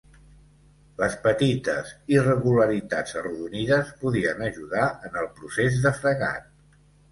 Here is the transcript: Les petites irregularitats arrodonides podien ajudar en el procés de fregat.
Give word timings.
Les 1.01 1.17
petites 1.27 1.91
irregularitats 2.15 3.15
arrodonides 3.21 3.93
podien 4.01 4.43
ajudar 4.49 4.89
en 5.11 5.23
el 5.25 5.31
procés 5.39 5.81
de 5.87 5.95
fregat. 6.03 6.53